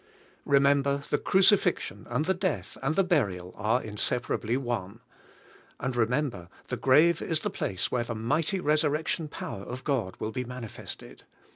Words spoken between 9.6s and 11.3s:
of God will be mani fested.